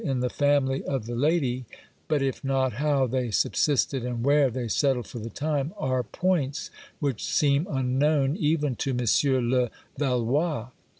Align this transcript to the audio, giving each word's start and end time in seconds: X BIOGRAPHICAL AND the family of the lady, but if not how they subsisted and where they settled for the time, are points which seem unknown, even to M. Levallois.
X 0.01 0.05
BIOGRAPHICAL 0.05 0.13
AND 0.23 0.23
the 0.23 0.29
family 0.35 0.83
of 0.85 1.05
the 1.05 1.15
lady, 1.15 1.65
but 2.07 2.23
if 2.23 2.43
not 2.43 2.73
how 2.73 3.05
they 3.05 3.29
subsisted 3.29 4.03
and 4.03 4.23
where 4.23 4.49
they 4.49 4.67
settled 4.67 5.05
for 5.05 5.19
the 5.19 5.29
time, 5.29 5.75
are 5.77 6.01
points 6.01 6.71
which 6.99 7.23
seem 7.23 7.67
unknown, 7.69 8.35
even 8.35 8.75
to 8.77 8.89
M. 8.97 8.97
Levallois. 8.97 10.71